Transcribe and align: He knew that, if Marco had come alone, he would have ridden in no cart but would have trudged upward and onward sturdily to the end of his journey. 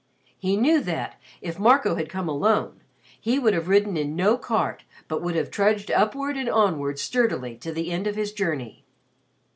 He 0.39 0.57
knew 0.57 0.79
that, 0.81 1.21
if 1.43 1.59
Marco 1.59 1.93
had 1.93 2.09
come 2.09 2.27
alone, 2.27 2.81
he 3.21 3.37
would 3.37 3.53
have 3.53 3.67
ridden 3.67 3.95
in 3.95 4.15
no 4.15 4.35
cart 4.35 4.83
but 5.07 5.21
would 5.21 5.35
have 5.35 5.51
trudged 5.51 5.91
upward 5.91 6.37
and 6.37 6.49
onward 6.49 6.97
sturdily 6.97 7.55
to 7.57 7.71
the 7.71 7.91
end 7.91 8.07
of 8.07 8.15
his 8.15 8.33
journey. 8.33 8.83